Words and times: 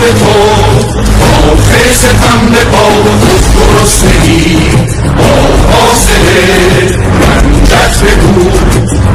به 0.00 0.12
تو 0.12 0.58
به 2.50 2.64
با 2.72 2.88
فاصله 5.70 6.48
رنجت 7.20 8.02
بگو 8.02 8.50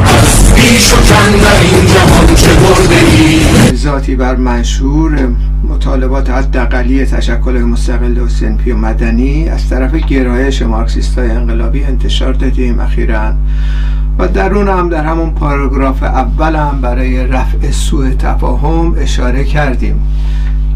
از 0.04 0.54
پیش 0.54 0.92
و 0.92 0.96
در 0.96 1.60
این 1.60 1.86
جهان 1.86 2.34
چه 2.34 2.54
برده 2.54 3.76
ذاتی 3.76 4.16
بر 4.16 4.36
منشور 4.36 5.28
مطالبات 5.68 6.30
حداقلی 6.30 7.06
تشکل 7.06 7.52
مستقل 7.52 8.18
و 8.18 8.28
سنفی 8.28 8.72
و 8.72 8.76
مدنی 8.76 9.48
از 9.48 9.68
طرف 9.68 9.94
گرایش 9.94 10.62
مارکسیست 10.62 11.18
های 11.18 11.30
انقلابی 11.30 11.84
انتشار 11.84 12.32
دادیم 12.32 12.80
اخیرا. 12.80 13.32
و 14.18 14.28
درون 14.28 14.68
هم 14.68 14.88
در 14.88 15.04
همون 15.04 15.30
پاراگراف 15.30 16.02
اول 16.02 16.56
هم 16.56 16.80
برای 16.80 17.26
رفع 17.26 17.70
سوء 17.70 18.10
تفاهم 18.10 18.94
اشاره 18.98 19.44
کردیم. 19.44 20.02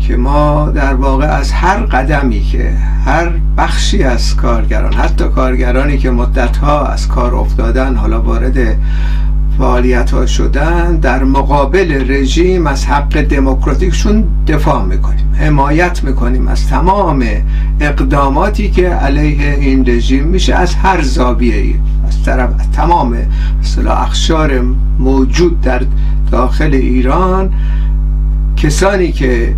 که 0.08 0.16
ما 0.16 0.70
در 0.74 0.94
واقع 0.94 1.26
از 1.26 1.52
هر 1.52 1.76
قدمی 1.76 2.40
که 2.40 2.72
هر 3.04 3.30
بخشی 3.58 4.02
از 4.02 4.36
کارگران 4.36 4.92
حتی 4.92 5.24
کارگرانی 5.24 5.98
که 5.98 6.10
مدتها 6.10 6.86
از 6.86 7.08
کار 7.08 7.34
افتادن 7.34 7.94
حالا 7.94 8.22
وارد 8.22 8.76
فعالیت 9.58 10.10
ها 10.10 10.26
شدن 10.26 10.96
در 10.96 11.24
مقابل 11.24 12.04
رژیم 12.08 12.66
از 12.66 12.86
حق 12.86 13.20
دموکراتیکشون 13.20 14.24
دفاع 14.46 14.84
می‌کنیم 14.84 15.34
حمایت 15.34 16.04
می‌کنیم 16.04 16.48
از 16.48 16.68
تمام 16.68 17.24
اقداماتی 17.80 18.70
که 18.70 18.88
علیه 18.88 19.54
این 19.60 19.88
رژیم 19.88 20.24
میشه 20.24 20.54
از 20.54 20.74
هر 20.74 21.02
زاویه 21.02 21.56
ای 21.56 21.74
از 22.06 22.22
طرف 22.22 22.50
تمام 22.72 23.16
مثلا 23.60 23.92
اخشار 23.92 24.60
موجود 24.98 25.60
در 25.60 25.82
داخل 26.30 26.74
ایران 26.74 27.52
کسانی 28.56 29.12
که 29.12 29.54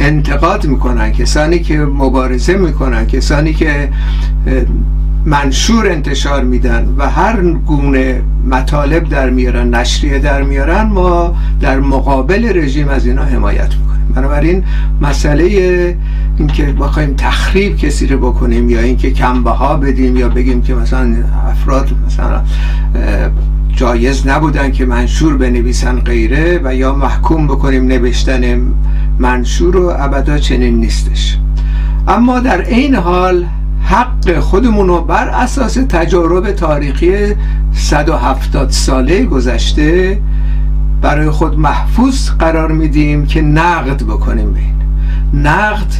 انتقاد 0.00 0.66
می‌کنن 0.66 1.12
کسانی 1.12 1.58
که 1.58 1.78
مبارزه 1.78 2.56
می‌کنن 2.56 3.06
کسانی 3.06 3.52
که 3.52 3.88
منشور 5.24 5.86
انتشار 5.90 6.44
میدن 6.44 6.94
و 6.98 7.10
هر 7.10 7.42
گونه 7.42 8.22
مطالب 8.50 9.08
در 9.08 9.30
میارن 9.30 9.74
نشریه 9.74 10.18
در 10.18 10.42
میارن 10.42 10.82
ما 10.82 11.36
در 11.60 11.80
مقابل 11.80 12.58
رژیم 12.58 12.88
از 12.88 13.06
اینا 13.06 13.22
حمایت 13.22 13.74
می‌کنیم. 13.74 14.12
بنابراین 14.14 14.64
مسئله 15.00 15.96
اینکه 16.38 16.62
بخوایم 16.64 17.14
تخریب 17.16 17.76
کسی 17.76 18.06
رو 18.06 18.18
بکنیم 18.18 18.70
یا 18.70 18.80
اینکه 18.80 19.10
کمبه 19.10 19.50
ها 19.50 19.76
بدیم 19.76 20.16
یا 20.16 20.28
بگیم 20.28 20.62
که 20.62 20.74
مثلا 20.74 21.14
افراد 21.50 21.90
مثلا 22.06 22.42
جایز 23.76 24.26
نبودن 24.26 24.70
که 24.70 24.86
منشور 24.86 25.36
بنویسن 25.36 26.00
غیره 26.00 26.60
و 26.64 26.74
یا 26.74 26.94
محکوم 26.94 27.46
بکنیم 27.46 27.86
نوشتن 27.86 28.60
منشور 29.18 29.76
و 29.76 29.92
ابدا 29.98 30.38
چنین 30.38 30.80
نیستش. 30.80 31.38
اما 32.08 32.40
در 32.40 32.60
این 32.60 32.94
حال 32.94 33.46
حق 33.82 34.38
خودمون 34.38 34.88
رو 34.88 35.00
بر 35.00 35.28
اساس 35.28 35.74
تجارب 35.74 36.52
تاریخی 36.52 37.34
170 37.72 38.70
ساله 38.70 39.24
گذشته 39.24 40.20
برای 41.02 41.30
خود 41.30 41.58
محفوظ 41.58 42.30
قرار 42.30 42.72
میدیم 42.72 43.26
که 43.26 43.42
نقد 43.42 44.02
بکنیم. 44.02 44.52
بین 44.52 44.74
نقد 45.34 45.94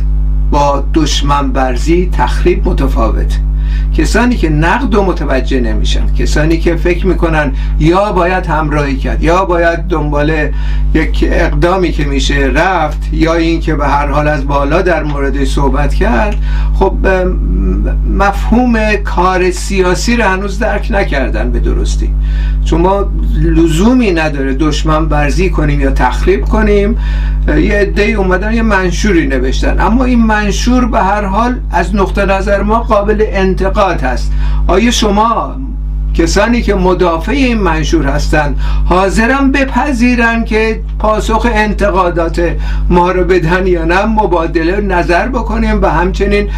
با 0.50 0.84
دشمن 0.94 1.52
برزی 1.52 2.08
تخریب 2.12 2.68
متفاوت. 2.68 3.38
کسانی 3.96 4.36
که 4.36 4.48
نقد 4.50 4.94
و 4.94 5.04
متوجه 5.04 5.60
نمیشن 5.60 6.14
کسانی 6.14 6.58
که 6.58 6.76
فکر 6.76 7.06
می‌کنن 7.06 7.52
یا 7.80 8.12
باید 8.12 8.46
همراهی 8.46 8.96
کرد 8.96 9.22
یا 9.22 9.44
باید 9.44 9.78
دنبال 9.78 10.48
یک 10.94 11.28
اقدامی 11.32 11.92
که 11.92 12.04
میشه 12.04 12.50
رفت 12.54 12.98
یا 13.12 13.34
اینکه 13.34 13.74
به 13.74 13.86
هر 13.86 14.06
حال 14.06 14.28
از 14.28 14.46
بالا 14.46 14.82
در 14.82 15.02
مورد 15.02 15.44
صحبت 15.44 15.94
کرد 15.94 16.36
خب 16.74 16.94
مفهوم 18.18 18.96
کار 18.96 19.50
سیاسی 19.50 20.16
رو 20.16 20.24
هنوز 20.24 20.58
درک 20.58 20.88
نکردن 20.90 21.50
به 21.50 21.60
درستی. 21.60 22.10
چون 22.64 22.80
ما 22.80 23.10
لزومی 23.42 24.12
نداره 24.12 24.54
دشمن 24.54 25.08
برزی 25.08 25.50
کنیم 25.50 25.80
یا 25.80 25.90
تخریب 25.90 26.44
کنیم. 26.44 26.98
یه 27.48 27.74
عده 27.74 28.02
اومدن 28.02 28.54
یه 28.54 28.62
منشوری 28.62 29.26
نوشتن. 29.26 29.80
اما 29.80 30.04
این 30.04 30.24
منشور 30.24 30.86
به 30.86 30.98
هر 30.98 31.24
حال 31.24 31.54
از 31.70 31.94
نقطه 31.94 32.24
نظر 32.24 32.62
ما 32.62 32.78
قابل 32.78 33.24
انتقاد 33.68 34.00
هست. 34.00 34.32
آیا 34.66 34.90
شما 34.90 35.56
کسانی 36.14 36.62
که 36.62 36.74
مدافع 36.74 37.32
این 37.32 37.58
منشور 37.58 38.06
هستند 38.06 38.60
حاضرم 38.84 39.52
بپذیرن 39.52 40.44
که 40.44 40.80
پاسخ 40.98 41.46
انتقادات 41.54 42.56
ما 42.90 43.10
رو 43.10 43.24
بدن 43.24 43.66
یا 43.66 43.84
نه؟ 43.84 44.04
مبادله 44.04 44.80
نظر 44.80 45.28
بکنیم 45.28 45.82
و 45.82 45.86
همچنین 45.86 46.48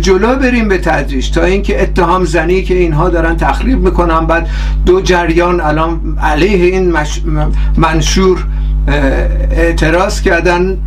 جلو 0.00 0.34
بریم 0.34 0.68
به 0.68 0.78
تدریج 0.78 1.30
تا 1.30 1.44
اینکه 1.44 1.82
اتهام 1.82 2.24
زنی 2.24 2.62
که 2.62 2.74
اینها 2.74 3.08
دارن 3.08 3.36
تخریب 3.36 3.80
می‌کنن. 3.80 4.26
بعد 4.26 4.48
دو 4.86 5.00
جریان 5.00 5.60
الان 5.60 6.18
علیه 6.22 6.64
این 6.64 6.94
منشور 7.76 8.44
اعتراض 9.50 10.20
کردن. 10.20 10.78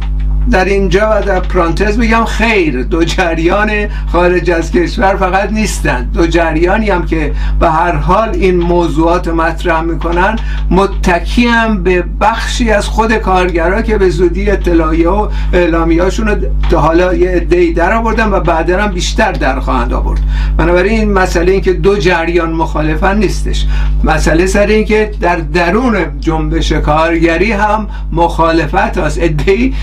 در 0.51 0.65
اینجا 0.65 1.09
و 1.09 1.25
در 1.25 1.39
پرانتز 1.39 1.97
بگم 1.97 2.25
خیر 2.25 2.83
دو 2.83 3.03
جریان 3.03 3.69
خارج 4.11 4.51
از 4.51 4.71
کشور 4.71 5.15
فقط 5.15 5.51
نیستند 5.51 6.11
دو 6.13 6.27
جریانی 6.27 6.89
هم 6.89 7.05
که 7.05 7.33
به 7.59 7.69
هر 7.69 7.95
حال 7.95 8.29
این 8.29 8.57
موضوعات 8.57 9.27
مطرح 9.27 9.81
می‌کنن 9.81 10.35
متکی 10.71 11.47
هم 11.47 11.83
به 11.83 12.03
بخشی 12.21 12.71
از 12.71 12.87
خود 12.87 13.13
کارگرا 13.13 13.81
که 13.81 13.97
به 13.97 14.09
زودی 14.09 14.51
اطلاعیه 14.51 15.09
و 15.09 15.27
اعلامیاشون 15.53 16.27
رو 16.27 16.77
حالا 16.77 17.13
یه 17.13 17.29
عده‌ای 17.29 17.73
در 17.73 17.93
آوردن 17.93 18.29
و 18.29 18.39
بعدا 18.39 18.81
هم 18.81 18.91
بیشتر 18.91 19.31
در 19.31 19.59
خواهند 19.59 19.93
آورد. 19.93 20.19
بنابراین 20.57 20.99
این 20.99 21.13
مسئله 21.13 21.51
این 21.51 21.61
که 21.61 21.73
دو 21.73 21.97
جریان 21.97 22.51
مخالفن 22.51 23.17
نیستش. 23.17 23.65
مسئله 24.03 24.47
سر 24.47 24.67
این 24.67 24.85
که 24.85 25.11
در 25.21 25.35
درون 25.35 26.19
جنبش 26.19 26.71
کارگری 26.71 27.51
هم 27.51 27.87
مخالفت 28.11 28.97
هست 28.97 29.17
ادهی 29.21 29.73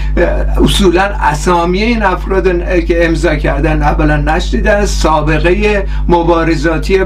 اصولا 0.64 1.02
اسامی 1.02 1.82
این 1.82 2.02
افراد 2.02 2.68
که 2.84 3.06
امضا 3.06 3.36
کردن 3.36 3.82
اولا 3.82 4.16
نشدیدن 4.16 4.86
سابقه 4.86 5.86
مبارزاتی 6.08 6.98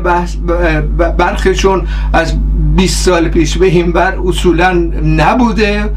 برخشون 1.19 1.83
از 2.13 2.35
20 2.77 3.05
سال 3.05 3.29
پیش 3.29 3.59
به 3.59 3.67
این 3.67 3.93
بر 3.93 4.15
اصولا 4.27 4.73
نبوده 5.05 5.91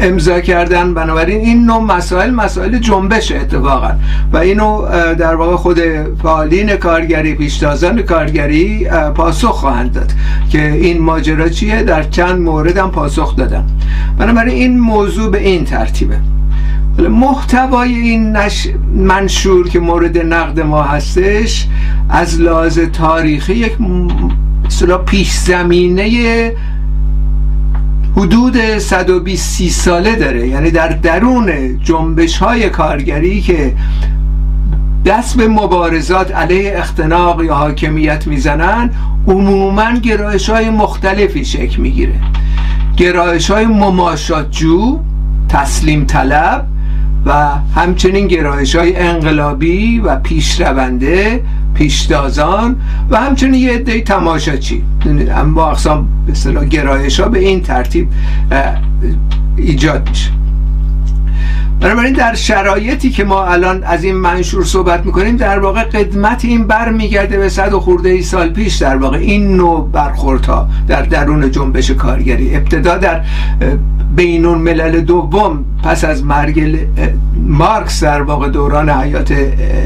امضا 0.00 0.40
کردن. 0.40 0.94
بنابراین 0.94 1.40
این 1.40 1.64
نوع 1.64 1.82
مسائل 1.82 2.30
مسائل 2.30 2.78
جنبش 2.78 3.32
اتفاقا. 3.32 3.90
و 4.32 4.36
اینو 4.36 4.86
در 5.14 5.34
واقع 5.34 5.56
خود 5.56 5.80
فعالین 6.22 6.76
کارگری 6.76 7.34
پیشتازان 7.34 8.02
کارگری 8.02 8.88
پاسخ 9.14 9.50
خواهند 9.50 9.92
داد 9.92 10.12
که 10.50 10.72
این 10.72 11.02
ماجرا 11.02 11.48
چیه؟ 11.48 11.82
در 11.82 12.02
چند 12.02 12.40
مورد 12.40 12.78
پاسخ 12.78 13.36
دادن 13.36 13.64
بنابراین 14.18 14.54
این 14.54 14.80
موضوع 14.80 15.30
به 15.30 15.38
این 15.38 15.64
ترتیبه. 15.64 16.16
محتوای 16.98 17.94
این 17.94 18.36
نش... 18.36 18.68
منشور 18.94 19.68
که 19.68 19.80
مورد 19.80 20.18
نقد 20.18 20.60
ما 20.60 20.82
هستش 20.82 21.66
از 22.08 22.40
لحاظ 22.40 22.78
تاریخی 22.78 23.54
یک 23.54 23.76
مثلا 24.66 24.98
پیش 24.98 25.32
زمینه 25.32 26.52
حدود 28.16 28.78
120 28.78 29.68
ساله 29.68 30.16
داره. 30.16 30.48
یعنی 30.48 30.70
در 30.70 30.88
درون 30.88 31.78
جنبش 31.82 32.38
های 32.38 32.70
کارگری 32.70 33.40
که 33.40 33.74
دست 35.06 35.36
به 35.36 35.48
مبارزات 35.48 36.34
علیه 36.34 36.78
اختناق 36.78 37.42
یا 37.42 37.54
حاکمیت 37.54 38.26
می‌زنن 38.26 38.90
عموما 39.26 39.92
گرایش 39.92 40.50
های 40.50 40.70
مختلفی 40.70 41.44
شکل 41.44 41.82
می‌گیره. 41.82 42.14
گرایش 42.96 43.50
های 43.50 43.66
مماشات 43.66 44.50
جو 44.50 44.98
تسلیم 45.48 46.04
طلب 46.04 46.66
و 47.28 47.32
همچنین 47.74 48.26
گرایش 48.26 48.76
های 48.76 48.96
انقلابی 48.96 49.98
و 49.98 50.16
پیشرونده 50.16 51.42
پیشتازان 51.74 52.76
و 53.10 53.16
همچنین 53.16 53.54
یه 53.54 53.72
عده 53.72 54.00
تماشاچی. 54.00 54.82
با 55.54 55.70
اقسام 55.70 56.08
به 56.26 56.66
گرایش 56.66 57.20
ها 57.20 57.28
به 57.28 57.38
این 57.38 57.62
ترتیب 57.62 58.08
ایجاد 59.56 60.08
میشه. 60.08 60.30
بنابراین 61.80 62.12
در 62.12 62.34
شرایطی 62.34 63.10
که 63.10 63.24
ما 63.24 63.44
الان 63.44 63.84
از 63.84 64.04
این 64.04 64.14
منشور 64.14 64.64
صحبت 64.64 65.06
می‌کنیم 65.06 65.36
در 65.36 65.58
واقع 65.58 65.84
قدمت 65.84 66.44
این 66.44 66.66
بر 66.66 66.88
میگرده 66.92 67.38
به 67.38 67.48
صد 67.48 67.72
و 67.72 67.80
خورده 67.80 68.08
ای 68.08 68.22
سال 68.22 68.48
پیش. 68.50 68.76
در 68.76 68.96
واقع 68.96 69.16
این 69.16 69.56
نوع 69.56 69.90
برخوردها 69.92 70.68
در 70.88 71.02
درون 71.02 71.50
جنبش 71.50 71.90
کارگری. 71.90 72.56
ابتدا 72.56 72.96
در 72.96 73.20
بینون 74.16 74.58
ملل 74.58 75.00
دوم 75.00 75.64
پس 75.82 76.04
از 76.04 76.24
مرگ 76.24 76.86
مارکس 77.46 78.04
در 78.04 78.22
واقع 78.22 78.48
دوران 78.48 78.90
حیات 78.90 79.34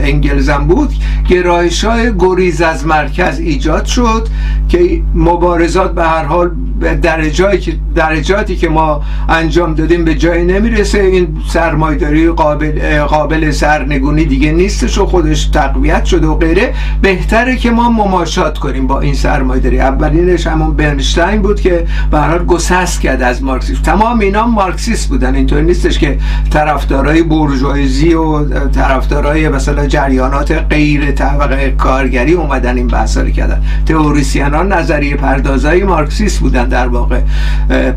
انگلزم 0.05 0.65
بود 0.69 0.93
گرایش 1.29 1.85
های 1.85 2.13
گریز 2.19 2.63
از 2.63 2.87
مرکز 2.87 3.39
ایجاد 3.39 3.85
شد 3.85 4.29
که 4.69 5.03
مبارزات 5.15 5.95
به 5.95 6.05
هر 6.05 6.25
حال 6.25 6.51
به 6.81 6.95
درجاتی 6.95 7.81
درجاتی 7.95 8.57
که 8.57 8.69
ما 8.69 9.03
انجام 9.29 9.75
دادیم 9.75 10.05
به 10.05 10.15
جایی 10.15 10.45
نمی‌رسه. 10.45 10.99
این 11.01 11.37
سرمایداری 11.49 12.29
قابل 12.29 13.01
قابل 13.03 13.51
سرنگونی 13.51 14.25
دیگه 14.25 14.53
نیستش 14.53 14.99
و 14.99 15.07
خودش 15.07 15.47
تقویت 15.47 16.05
شده 16.05 16.27
و 16.27 16.35
غیره. 16.35 16.75
بهتره 17.03 17.57
که 17.57 17.71
ما 17.71 17.91
مماشات 17.91 18.59
کنیم 18.59 18.87
با 18.87 19.01
این 19.01 19.15
سرمایداری 19.15 19.81
اولینش 19.81 20.47
همون 20.47 20.77
برنشتاین 20.77 21.43
بود 21.43 21.61
که 21.61 21.87
به 22.11 22.19
هر 22.19 22.29
حال 22.29 22.45
گسست 22.45 23.01
کرد 23.01 23.23
از 23.23 23.43
مارکسیسم. 23.43 23.83
تمام 23.83 24.21
اینا 24.21 24.47
مارکسیست 24.47 25.09
بودن 25.09 25.35
اینطور 25.35 25.61
نیستش 25.85 25.99
که 25.99 26.19
طرفدارای 26.51 27.23
بورژوازی 27.23 28.15
و 28.15 28.45
طرفدارای 28.69 29.49
مثلا 29.49 29.87
جریانات 29.87 30.53
غیر 30.71 31.11
طبقه 31.11 31.71
کارگری 31.71 32.33
اومدن 32.33 32.77
این 32.77 32.87
بحثا 32.87 33.21
رو 33.21 33.31
کردن. 33.31 33.63
تئوریسینان 33.87 34.73
نظریه 34.73 35.17
پردازای 35.17 35.85
مارکسیست 35.85 36.41
بودن 36.41 36.69
در 36.69 36.89
واقع. 36.89 37.21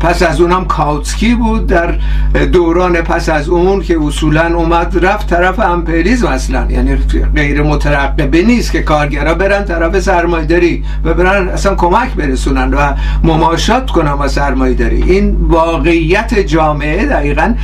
پس 0.00 0.22
از 0.22 0.40
اونم 0.40 0.64
کاوتسکی 0.64 1.34
بود 1.34 1.66
در 1.66 1.94
دوران 2.52 2.92
پس 2.92 3.28
از 3.28 3.48
اون 3.48 3.80
که 3.82 3.98
اصولا 4.02 4.56
اومد 4.56 5.04
رفت 5.04 5.30
طرف 5.30 5.58
امپریزم 5.58 6.26
اصلا. 6.26 6.66
یعنی 6.70 6.96
غیر 7.34 7.62
مترقبه 7.62 8.42
نیست 8.42 8.72
که 8.72 8.82
کارگرا 8.82 9.34
برن 9.34 9.64
طرف 9.64 10.00
سرمایداری 10.00 10.84
و 11.04 11.14
برن 11.14 11.48
اصلا 11.48 11.74
کمک 11.74 12.14
برسونن 12.14 12.74
و 12.74 12.92
مماشات 13.22 13.90
کنن 13.90 14.14
با 14.14 14.28
سرمایداری 14.28 15.02
این 15.02 15.36
واقعیت 15.40 16.38
جامعه 16.38 17.06
دقیقا 17.06 17.54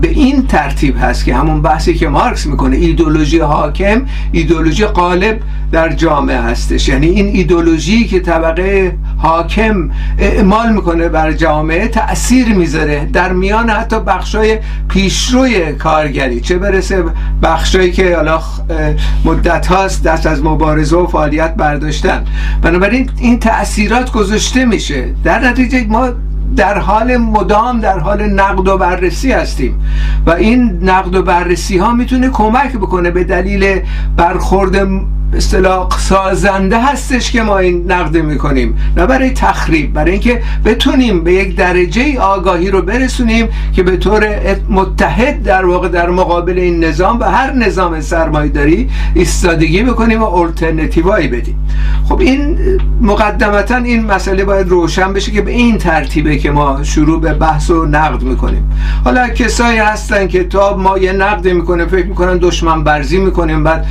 به 0.00 0.08
این 0.08 0.46
ترتیب 0.46 0.96
هست 1.00 1.24
که 1.24 1.34
همون 1.34 1.62
بحثی 1.62 1.94
که 1.94 2.08
مارکس 2.08 2.46
می‌کنه 2.46 2.76
ایدولوژی 2.76 3.38
حاکم 3.38 4.02
ایدولوژی 4.32 4.84
غالب 4.84 5.40
در 5.72 5.92
جامعه 5.92 6.40
هستش. 6.40 6.88
یعنی 6.88 7.06
این 7.06 7.26
ایدولوژی 7.26 8.04
که 8.04 8.20
طبقه 8.20 8.96
حاکم 9.16 9.90
اعمال 10.18 10.72
می‌کنه 10.72 11.08
بر 11.08 11.32
جامعه 11.32 11.88
تاثیر 11.88 12.48
می‌ذاره. 12.48 13.08
در 13.12 13.32
میان 13.32 13.70
حتی 13.70 14.00
بخشای 14.00 14.58
پیشروی 14.88 15.72
کارگری 15.72 16.40
چه 16.40 16.58
برسه 16.58 17.04
بخشایی 17.42 17.92
که 17.92 18.16
حالا 18.16 18.40
مدت 19.24 19.66
هاست 19.66 20.02
دست 20.02 20.26
از 20.26 20.44
مبارزه 20.44 20.96
و 20.96 21.06
فعالیت 21.06 21.54
برداشتن. 21.54 22.24
بنابراین 22.62 23.10
این 23.18 23.38
تاثیرات 23.38 24.12
گذاشته 24.12 24.64
میشه. 24.64 25.14
در 25.24 25.48
نتیجه 25.48 25.86
ما 25.88 26.08
در 26.56 26.78
حال 26.78 27.16
مدام 27.16 27.80
در 27.80 27.98
حال 27.98 28.22
نقد 28.22 28.68
و 28.68 28.78
بررسی 28.78 29.32
هستیم. 29.32 29.84
و 30.26 30.30
این 30.30 30.78
نقد 30.82 31.14
و 31.14 31.22
بررسی 31.22 31.78
ها 31.78 31.92
می‌تونه 31.92 32.28
کمک 32.28 32.72
بکنه 32.72 33.10
به 33.10 33.24
دلیل 33.24 33.80
برخورد 34.16 34.76
اصطلاح 35.32 35.88
سازنده 35.98 36.82
هستش 36.82 37.32
که 37.32 37.42
ما 37.42 37.58
این 37.58 37.92
نقد 37.92 38.16
می 38.16 38.38
کنیم 38.38 38.78
نه 38.96 39.06
برای 39.06 39.30
تخریب 39.30 39.92
برای 39.92 40.10
اینکه 40.10 40.42
بتونیم 40.64 41.24
به 41.24 41.32
یک 41.32 41.56
درجه 41.56 42.18
آگاهی 42.20 42.70
رو 42.70 42.82
برسونیم 42.82 43.48
که 43.72 43.82
به 43.82 43.96
طور 43.96 44.26
متحد 44.70 45.42
در 45.42 45.66
واقع 45.66 45.88
در 45.88 46.10
مقابل 46.10 46.58
این 46.58 46.84
نظام 46.84 47.20
و 47.20 47.24
هر 47.24 47.52
نظام 47.52 48.00
سرمایهداری 48.00 48.90
ایستادگی 49.14 49.82
بکنیم 49.82 50.22
و 50.22 50.34
الटरनेتیوایی 50.34 51.28
بدیم. 51.28 51.68
خب 52.08 52.20
این 52.20 52.58
مقدمتا 53.00 53.76
این 53.76 54.06
مسئله 54.06 54.44
باید 54.44 54.68
روشن 54.68 55.12
بشه 55.12 55.32
که 55.32 55.42
به 55.42 55.50
این 55.50 55.78
ترتیبه 55.78 56.36
که 56.36 56.50
ما 56.50 56.82
شروع 56.82 57.20
به 57.20 57.34
بحث 57.34 57.70
و 57.70 57.84
نقد 57.84 58.22
می‌کنیم. 58.22 58.70
حالا 59.04 59.28
کسایی 59.28 59.78
هستن 59.78 60.28
که 60.28 60.44
تا 60.44 60.76
ما 60.76 60.98
یه 60.98 61.12
نقد 61.12 61.48
می‌کنه 61.48 61.86
فکر 61.86 62.06
می‌کنن 62.06 62.38
دشمن 62.38 62.84
برزی 62.84 63.18
می‌کنیم 63.18 63.64
بعد 63.64 63.86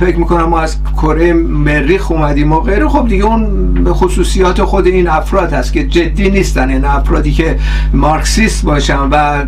فکر 0.00 0.16
می‌کنن 0.16 0.42
ما 0.42 0.59
از 0.60 0.76
کره 0.96 1.32
مریخ 1.32 2.10
اومدیم 2.10 2.52
و 2.52 2.60
غیره. 2.60 2.88
خب 2.88 3.08
دیگه 3.08 3.24
اون 3.24 3.92
خصوصیات 3.92 4.62
خود 4.62 4.86
این 4.86 5.08
افراد 5.08 5.52
هست 5.52 5.72
که 5.72 5.86
جدی 5.86 6.30
نیستن. 6.30 6.68
این 6.68 6.84
افرادی 6.84 7.32
که 7.32 7.58
مارکسیست 7.92 8.64
باشن 8.64 8.98
و 9.10 9.44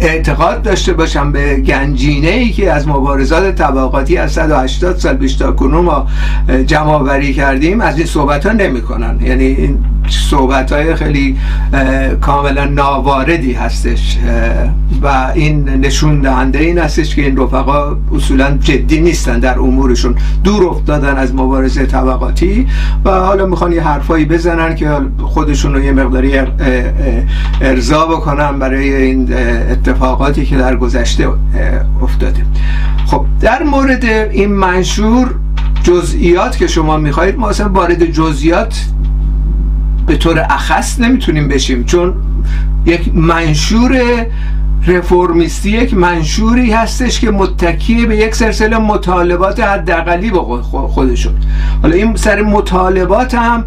اعتقاد 0.00 0.62
داشته 0.62 0.92
باشم 0.92 1.32
به 1.32 1.56
گنجینه 1.56 2.28
ای 2.28 2.50
که 2.50 2.72
از 2.72 2.88
مبارزات 2.88 3.54
طبقاتی 3.54 4.16
از 4.16 4.32
180 4.32 4.96
سال 4.96 5.16
پیش 5.16 5.34
تا 5.34 5.52
کنون 5.52 5.84
ما 5.84 6.06
جمع 6.66 7.20
کردیم 7.32 7.80
از 7.80 7.98
این 7.98 8.06
صحبت 8.06 8.46
ها 8.46 8.52
نمی 8.52 8.82
کنن 8.82 9.18
یعنی 9.22 9.44
این 9.44 9.78
صحبت 10.10 10.72
های 10.72 10.94
خیلی 10.94 11.36
کاملا 12.20 12.64
ناواردی 12.64 13.52
هستش 13.52 14.18
و 15.02 15.32
این 15.34 15.68
نشون 15.68 16.20
دهنده 16.20 16.58
این 16.58 16.78
هستش 16.78 17.16
که 17.16 17.22
این 17.22 17.36
رفقا 17.36 17.96
اصولا 18.14 18.58
جدی 18.60 19.00
نیستن 19.00 19.38
در 19.38 19.58
امورشون. 19.58 20.14
دور 20.44 20.66
افتادن 20.66 21.16
از 21.16 21.34
مبارزه 21.34 21.86
طبقاتی 21.86 22.66
و 23.04 23.10
حالا 23.10 23.46
می‌خوان 23.46 23.72
یه 23.72 23.82
حرفایی 23.82 24.24
بزنن 24.24 24.74
که 24.74 24.90
خودشون 25.18 25.74
رو 25.74 25.80
یه 25.80 25.92
مقداری 25.92 26.32
ارضا 27.60 28.06
بکنن 28.06 28.58
برای 28.58 28.94
این 28.94 29.32
اتفاقاتی 29.70 30.46
که 30.46 30.56
در 30.56 30.76
گذشته 30.76 31.28
افتاده. 32.02 32.46
خب 33.06 33.24
در 33.40 33.62
مورد 33.62 34.04
این 34.04 34.52
منشور 34.52 35.34
جزئیات 35.82 36.56
که 36.56 36.66
شما 36.66 36.96
می‌خواهید 36.96 37.38
ما 37.38 37.48
اصلا 37.48 37.68
وارد 37.68 38.04
جزئیات 38.04 38.84
به 40.06 40.16
طور 40.16 40.46
اخص 40.50 41.00
نمی‌تونیم 41.00 41.48
بشیم 41.48 41.84
چون 41.84 42.14
یک 42.86 43.14
منشور 43.14 44.26
رفرمیستی 44.86 45.70
یک 45.70 45.94
منشوری 45.94 46.72
هستش 46.72 47.20
که 47.20 47.30
متکی 47.30 48.06
به 48.06 48.16
یک 48.16 48.34
سلسله 48.34 48.78
مطالبات 48.78 49.60
حداقلی 49.60 50.30
به 50.30 50.38
خودشون. 50.88 51.32
حالا 51.82 51.94
این 51.94 52.16
سر 52.16 52.42
مطالبات 52.42 53.34
هم 53.34 53.64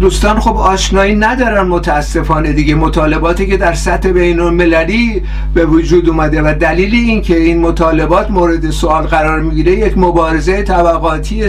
دوستان 0.00 0.40
خب 0.40 0.56
آشنایی 0.56 1.14
ندارن 1.14 1.66
متاسفانه 1.66 2.52
دیگه. 2.52 2.74
مطالباتی 2.74 3.46
که 3.46 3.56
در 3.56 3.74
سطح 3.74 4.08
بین 4.08 4.40
المللی 4.40 5.22
به 5.54 5.66
وجود 5.66 6.08
اومده 6.08 6.42
و 6.42 6.54
دلیل 6.60 6.94
این 6.94 7.22
که 7.22 7.36
این 7.36 7.60
مطالبات 7.60 8.30
مورد 8.30 8.70
سوال 8.70 9.02
قرار 9.02 9.40
می‌گیره 9.40 9.72
یک 9.72 9.98
مبارزه 9.98 10.62
طبقاتی 10.62 11.42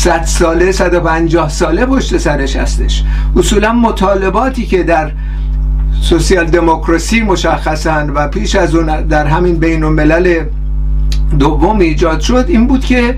100 0.00 0.24
ساله 0.24 0.72
150 0.72 1.48
ساله 1.48 1.86
پشت 1.86 2.18
سرش 2.18 2.56
هستش. 2.56 3.04
اصولا 3.36 3.72
مطالباتی 3.72 4.66
که 4.66 4.82
در 4.82 5.10
سوسیال 6.00 6.46
دموکراسی 6.46 7.20
مشخصا 7.20 8.06
و 8.14 8.28
پیش 8.28 8.56
از 8.56 8.74
اون 8.74 9.02
در 9.02 9.26
همین 9.26 9.58
بین 9.58 9.84
الملل 9.84 10.44
دوم 11.38 11.78
ایجاد 11.78 12.20
شد 12.20 12.44
این 12.48 12.66
بود 12.66 12.84
که 12.84 13.16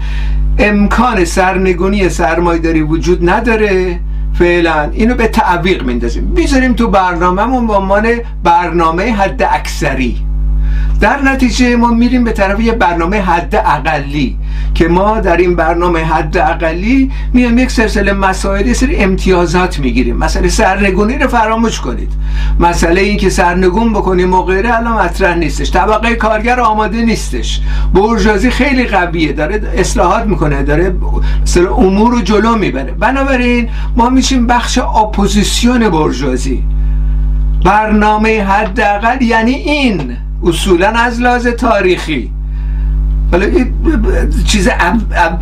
امکان 0.58 1.24
سرنگونی 1.24 2.08
سرمایداری 2.08 2.82
وجود 2.82 3.30
نداره. 3.30 4.00
فعلا 4.34 4.90
اینو 4.92 5.14
به 5.14 5.28
تعویق 5.28 5.82
میندازیم. 5.82 6.24
می‌ذاریم 6.24 6.72
تو 6.72 6.88
برنامهمون 6.88 7.66
به 7.66 7.74
عنوان 7.74 8.08
برنامه 8.44 9.12
حد 9.12 9.42
اکثری 9.42 10.16
در 11.00 11.22
نتیجه 11.22 11.76
ما 11.76 11.88
میریم 11.88 12.24
به 12.24 12.32
طرف 12.32 12.60
یه 12.60 12.72
برنامه 12.72 13.20
حد 13.20 13.54
اقلی 13.56 14.38
که 14.74 14.88
ما 14.88 15.20
در 15.20 15.36
این 15.36 15.56
برنامه 15.56 16.04
حد 16.04 16.38
اقلی 16.38 17.10
میایم 17.32 17.58
یک 17.58 17.70
سلسله 17.70 18.12
مسائل 18.12 18.72
سری 18.72 18.96
امتیازات 18.96 19.78
می‌گیریم. 19.78 20.16
مسئله 20.16 20.48
سرنگونی 20.48 21.18
رو 21.18 21.28
فراموش 21.28 21.80
کنید. 21.80 22.12
مسئله 22.60 23.00
این 23.00 23.16
که 23.16 23.30
سرنگون 23.30 23.92
بکنیم 23.92 24.34
و 24.34 24.42
غیره 24.42 24.76
الان 24.76 24.92
مطرح 24.92 25.34
نیستش. 25.34 25.70
طبقه 25.70 26.14
کارگر 26.14 26.60
آماده 26.60 27.04
نیستش. 27.04 27.60
برجازی 27.94 28.50
خیلی 28.50 28.84
قویه. 28.84 29.32
داره 29.32 29.72
اصلاحات 29.76 30.26
می‌کنه 30.26 30.62
داره 30.62 30.94
سر 31.44 31.68
امور 31.68 32.10
رو 32.12 32.20
جلو 32.20 32.56
می‌بره. 32.56 32.92
بنابراین 32.92 33.68
ما 33.96 34.10
میشیم 34.10 34.46
بخش 34.46 34.78
اپوزیسیون 34.78 35.88
برجازی. 35.88 36.64
برنامه 37.64 38.44
حداقل 38.44 39.22
یعنی 39.22 39.52
این 39.52 40.16
اصولا 40.44 40.88
از 40.88 41.20
لحاظ 41.20 41.46
تاریخی. 41.46 42.32
حالا 43.32 43.46
چیز 44.46 44.68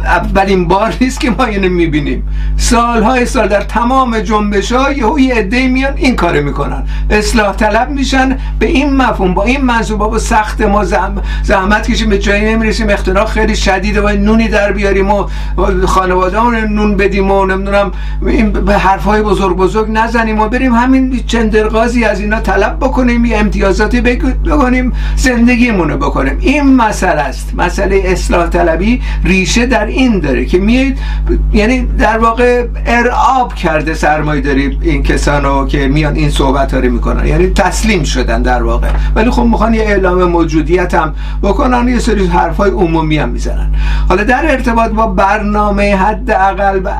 اولین 0.07 0.69
بار 0.69 0.95
نیست 1.01 1.21
که 1.21 1.31
ما 1.31 1.45
اینو 1.45 1.69
می‌بینیم. 1.69 2.29
سالهای 2.57 3.27
سال 3.27 3.49
در 3.49 3.61
تمام 3.61 4.19
جنبش 4.19 4.73
ها 4.73 4.93
یه 5.21 5.35
عده 5.35 5.69
میان 5.69 5.93
این 5.97 6.17
کار 6.17 6.41
می‌کنن. 6.41 6.83
اصلاح 7.11 7.57
طلب 7.57 7.91
میشن 7.91 8.39
به 8.59 8.67
این 8.67 8.97
مفهوم 8.97 9.35
با 9.35 9.45
این 9.45 9.61
منظور 9.65 9.99
با 9.99 10.19
سخت 10.19 10.61
ما 10.61 10.85
زحمت 11.43 11.91
کشیم 11.91 12.09
به 12.09 12.19
جایی 12.19 12.45
نمی‌رسیم. 12.45 12.91
اختراع 12.91 13.27
خیلی 13.27 13.57
شدیده 13.57 14.01
و 14.01 14.09
نونی 14.09 14.49
در 14.49 14.73
بیاریم 14.73 15.11
و 15.11 15.27
خانواده 15.87 16.41
نون 16.51 16.97
بدیم 16.97 17.31
و 17.31 17.45
نمی‌دونم 17.47 17.93
این 18.27 18.53
به 18.53 18.79
حرفهای 18.79 19.23
بزرگ 19.23 19.57
بزرگ 19.57 19.87
نزنیم 19.91 20.41
و 20.41 20.49
بریم 20.49 20.75
همین 20.75 21.23
چندرغازی 21.27 22.05
از 22.05 22.21
اینا 22.21 22.41
طلب 22.41 22.77
بکنیم 22.81 23.25
یه 23.25 23.39
امتیازاتی 23.39 24.01
بکنیم 24.01 24.93
زندگیمونو 25.17 25.97
بکنیم. 25.97 26.39
این 26.41 26.77
مسئله 26.77 27.21
است. 27.21 27.55
مسئله 27.57 27.80
مسئله 27.81 28.03
اصلاح 28.05 28.49
طلبی 28.49 29.03
ریشه 29.25 29.67
در 29.67 29.87
این 29.87 30.19
داره 30.19 30.45
که 30.45 30.59
میید 30.59 30.99
یعنی 31.53 31.87
در 31.99 32.19
واقع 32.19 32.67
ارعاب 32.87 33.55
کرده 33.55 33.95
سرمایه 33.95 34.41
داری 34.41 34.79
این 34.83 35.03
کسانو 35.03 35.67
که 35.67 35.89
میان 35.89 36.15
این 36.15 36.31
صحبت 36.31 36.75
رو 36.75 36.93
می‌کنن. 36.93 37.27
یعنی 37.27 37.47
تسلیم 37.47 38.03
شدن 38.03 38.43
در 38.43 38.63
واقع. 38.63 38.89
ولی 39.15 39.31
خب 39.31 39.43
می‌خوان 39.43 39.75
یه 39.75 39.83
اعلام 39.83 40.25
موجودیت 40.25 40.95
هم 40.95 41.15
بکنن 41.43 41.89
یه 41.89 41.99
سری 41.99 42.27
حرفای 42.27 42.71
عمومی 42.71 43.19
هم 43.19 43.29
می‌زنن. 43.29 43.71
حالا 44.09 44.25
در 44.25 44.51
ارتباط 44.51 44.91
با 44.91 45.07
برنامه 45.07 45.97
حد 45.97 46.31
اقل 46.31 46.81
و 46.85 46.91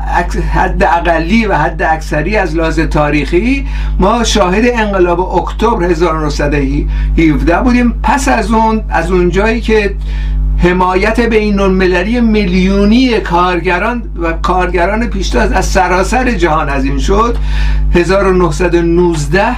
حد 0.53 0.83
اقلی 0.83 1.45
و 1.45 1.53
حد 1.55 1.81
اکثری 1.81 2.37
از 2.37 2.55
لحاظ 2.55 2.79
تاریخی 2.79 3.67
ما 3.99 4.23
شاهد 4.23 4.63
انقلاب 4.73 5.19
اکتبر 5.19 5.83
1917 5.83 7.61
بودیم. 7.61 7.93
پس 8.03 8.27
از 8.27 8.51
اون 8.51 8.81
از 8.89 9.11
اون 9.11 9.29
جایی 9.29 9.61
که 9.61 9.95
حمایت 10.63 11.19
بین 11.19 11.59
المللی 11.59 12.21
میلیونی 12.21 13.19
کارگران 13.19 14.03
و 14.21 14.33
کارگران 14.33 15.07
پیشتاز 15.07 15.51
از 15.51 15.65
سراسر 15.65 16.31
جهان 16.31 16.69
عظیم 16.69 16.97
شد. 16.97 17.37
1919 17.93 19.55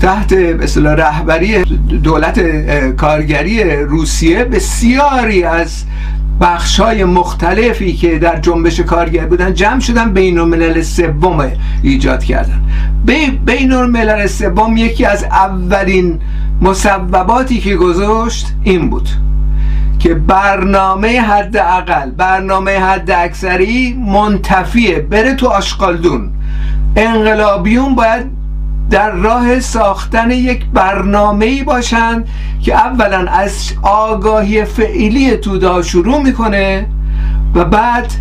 تحت 0.00 0.32
اصطلاح 0.32 0.94
رهبری 0.94 1.64
دولت 2.02 2.40
کارگری 2.96 3.76
روسیه 3.76 4.44
بسیاری 4.44 5.44
از 5.44 5.84
بخش 6.40 6.80
های 6.80 7.04
مختلفی 7.04 7.92
که 7.92 8.18
در 8.18 8.40
جنبش 8.40 8.80
کارگر 8.80 9.26
بودن 9.26 9.54
جمع 9.54 9.80
شدن 9.80 10.12
بین 10.12 10.38
الملل 10.38 10.82
سوم 10.82 11.52
ایجاد 11.82 12.24
کردن. 12.24 12.60
بین 13.44 13.72
الملل 13.72 14.26
سوم 14.26 14.76
یکی 14.76 15.04
از 15.04 15.24
اولین 15.24 16.20
مسبباتی 16.60 17.60
که 17.60 17.76
گذاشت 17.76 18.46
این 18.64 18.90
بود. 18.90 19.08
که 20.04 20.14
برنامه 20.14 21.20
حد 21.20 21.56
اقل 21.56 22.10
برنامه 22.10 22.78
حد 22.78 23.10
اکثری 23.10 23.92
منتفیه 23.92 24.98
بره 24.98 25.34
تو 25.34 25.46
آشقالدون 25.48 26.30
انقلابیون 26.96 27.94
باید 27.94 28.26
در 28.90 29.10
راه 29.10 29.60
ساختن 29.60 30.30
یک 30.30 30.66
برنامه 30.66 31.44
ای 31.44 31.62
باشند 31.62 32.28
که 32.62 32.74
اولا 32.74 33.26
از 33.30 33.72
آگاهی 33.82 34.64
فعلی 34.64 35.36
توده 35.36 35.82
شروع 35.82 36.22
می‌کنه 36.22 36.86
و 37.54 37.64
بعد 37.64 38.12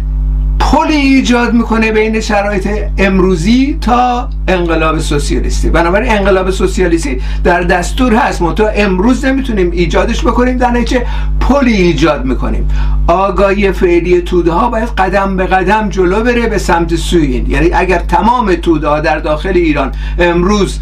پلی 0.74 0.96
ایجاد 0.96 1.54
می‌کنه 1.54 1.92
بین 1.92 2.22
شرایط 2.22 2.68
امروزی 2.98 3.78
تا 3.82 4.30
انقلاب 4.48 5.00
سوسیالیستی. 5.00 5.70
بنابراین 5.70 6.12
انقلاب 6.12 6.50
سوسیالیستی 6.50 7.22
در 7.44 7.62
دستور 7.62 8.16
هست. 8.16 8.56
تا 8.56 8.68
امروز 8.68 9.26
نمی‌تونیم 9.26 9.72
ایجادش 9.72 10.22
بکنیم. 10.22 10.58
در 10.58 10.72
نتیجه 10.72 11.06
پلی 11.40 11.74
ایجاد 11.74 12.26
می‌کنیم. 12.26 12.70
آگاهی 13.08 13.72
فعلی 13.72 14.22
توده 14.22 14.52
ها 14.52 14.70
باید 14.70 14.90
قدم 14.90 15.38
به 15.38 15.46
قدم 15.46 15.90
جلو 15.90 16.24
بره 16.24 16.48
به 16.48 16.58
سمت 16.58 16.96
سوی 16.96 17.26
این. 17.26 17.52
یعنی 17.52 17.70
اگر 17.74 18.00
تمام 18.00 18.56
توده 18.56 18.88
ها 18.88 19.00
در 19.00 19.20
داخل 19.20 19.54
ایران 19.56 19.92
امروز 20.20 20.80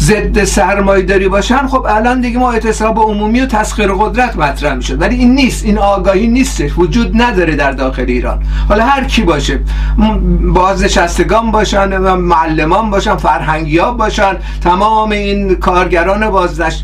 ضد 0.00 0.44
سرمایه 0.44 1.02
داری 1.02 1.28
باشن 1.28 1.66
خب 1.66 1.86
الان 1.88 2.20
دیگه 2.20 2.38
ما 2.38 2.52
اعتصاب 2.52 2.98
عمومی 2.98 3.40
و 3.40 3.46
تسخیر 3.46 3.92
قدرت 3.92 4.36
مطرح 4.36 4.74
میشه. 4.74 4.94
ولی 4.94 5.16
این 5.16 5.34
نیست 5.34 5.64
این 5.64 5.78
آگاهی 5.78 6.26
نیستش 6.26 6.78
وجود 6.78 7.22
نداره 7.22 7.56
در 7.56 7.72
داخل 7.72 8.04
ایران. 8.08 8.42
حالا 8.68 8.84
هر 8.84 9.04
کی 9.04 9.22
باشه 9.22 9.60
بازنشستگان 10.54 11.50
باشن 11.50 11.98
معلمان 12.14 12.90
باشن 12.90 13.16
فرهنگیاب 13.16 13.96
باشن 13.96 14.36
تمام 14.60 15.10
این 15.10 15.54
کارگران 15.54 16.30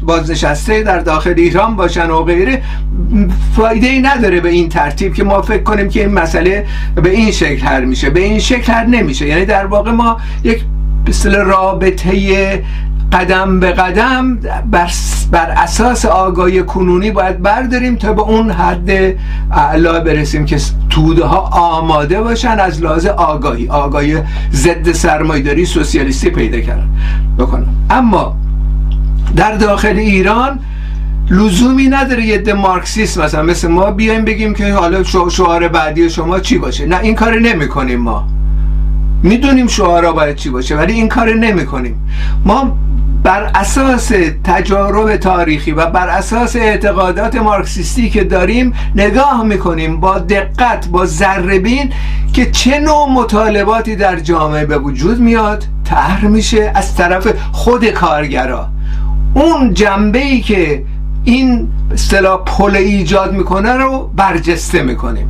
بازنشسته 0.03 0.83
در 0.83 0.99
داخل 0.99 1.35
ایران 1.37 1.77
باشن 1.77 2.11
و 2.11 2.23
غیره 2.23 2.63
فایده 3.57 3.87
ای 3.87 3.99
نداره 3.99 4.41
به 4.41 4.49
این 4.49 4.69
ترتیب 4.69 5.15
که 5.15 5.25
ما 5.25 5.43
فکر 5.43 5.63
کنیم 5.63 5.89
که 5.89 6.01
این 6.01 6.13
مسئله 6.13 6.67
به 6.95 7.11
این 7.11 7.31
شکل 7.31 7.67
حل 7.67 7.85
میشه. 7.85 8.11
به 8.11 8.21
این 8.21 8.39
شکل 8.39 8.73
حل 8.73 8.87
نمیشه. 8.87 9.27
یعنی 9.27 9.45
در 9.45 9.67
واقع 9.67 9.91
ما 9.91 10.17
یک 10.45 10.65
به 11.05 11.43
رابطه 11.43 12.63
قدم 13.13 13.61
به 13.61 13.73
قدم 13.73 14.37
بر, 14.71 14.91
بر 15.31 15.51
اساس 15.51 16.05
آگاهی 16.05 16.63
کنونی 16.63 17.11
باید 17.11 17.43
برداریم 17.43 17.97
تا 17.97 18.13
به 18.13 18.23
اون 18.23 18.51
حد 18.51 18.91
اعلا 19.53 20.01
برسیم 20.01 20.45
که 20.45 20.61
توده 20.91 21.25
ها 21.25 21.39
آماده 21.39 22.23
باشن 22.23 22.61
از 22.61 22.83
لحاظ 22.83 23.07
آگاهی 23.07 23.69
آگاهی 23.69 24.19
ضد 24.53 24.93
سرمایداری 24.93 25.67
سوسیالیستی 25.67 26.31
پیدا 26.31 26.61
کردن. 26.61 26.89
بکنم. 27.39 27.69
اما 27.91 28.37
در 29.37 29.55
داخل 29.55 29.97
ایران 29.97 30.59
لزومی 31.31 31.89
نداره 31.89 32.27
یه 32.27 32.39
ده 32.39 32.53
مارکسیست 32.53 33.19
مثلا 33.19 33.43
مثل 33.43 33.69
ما 33.69 33.91
بیایم 33.91 34.25
بگیم 34.25 34.55
که 34.55 34.73
حالا 34.73 35.03
شعار 35.31 35.69
بعدی 35.69 36.11
شما 36.11 36.41
چی 36.41 36.59
باشه؟ 36.59 36.87
نه 36.87 37.01
این 37.01 37.15
کار 37.15 37.39
نمی 37.39 37.69
کنیم 37.69 38.01
ما. 38.01 38.29
می‌دونیم 39.23 39.67
شعارا 39.67 40.13
باید 40.13 40.37
چی 40.37 40.51
باشه 40.51 40.77
ولی 40.77 40.93
این 40.93 41.09
کار 41.09 41.35
نمی 41.35 41.67
کنیم 41.67 42.09
ما 42.45 42.77
بر 43.27 43.51
اساس 43.55 44.13
تجارب 44.45 45.17
تاریخی 45.17 45.73
و 45.73 45.87
بر 45.87 46.09
اساس 46.09 46.57
اعتقادات 46.57 47.37
مارکسیستی 47.37 48.11
که 48.11 48.25
داریم 48.25 48.73
نگاه 48.95 49.45
می‌کنیم 49.45 50.01
با 50.01 50.19
دقت 50.19 50.89
با 50.89 51.07
ذربین 51.07 51.93
که 52.33 52.51
چه 52.51 52.81
نوع 52.81 53.11
مطالباتی 53.11 53.97
در 53.97 54.21
جامعه 54.21 54.67
به 54.67 54.79
وجود 54.79 55.21
میاد؟ 55.21 55.65
طرح 55.85 56.27
میشه 56.27 56.73
از 56.75 56.97
طرف 56.97 57.29
خود 57.53 57.87
کارگرا. 57.87 58.69
اون 59.35 59.75
جنبه 59.75 60.19
ای 60.19 60.41
که 60.41 60.85
این 61.25 61.69
اصطلاح 61.93 62.45
پل 62.45 62.77
ایجاد 62.77 63.33
می‌کنه 63.33 63.73
رو 63.73 64.11
برجسته 64.17 64.83
می‌کنیم. 64.83 65.29